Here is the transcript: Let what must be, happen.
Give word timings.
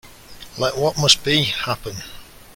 Let 0.57 0.79
what 0.79 0.97
must 0.97 1.23
be, 1.23 1.43
happen. 1.43 1.97